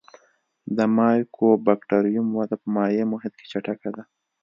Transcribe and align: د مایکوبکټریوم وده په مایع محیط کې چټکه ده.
د 0.77 0.79
مایکوبکټریوم 0.97 2.27
وده 2.37 2.55
په 2.61 2.67
مایع 2.75 3.03
محیط 3.13 3.33
کې 3.39 3.45
چټکه 3.51 3.89
ده. 3.95 4.03